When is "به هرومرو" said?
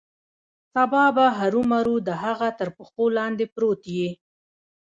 1.15-1.95